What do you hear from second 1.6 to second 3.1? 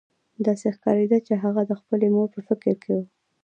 د خپلې مور په فکر کې و